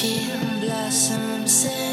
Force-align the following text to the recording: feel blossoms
feel 0.00 0.38
blossoms 0.60 1.87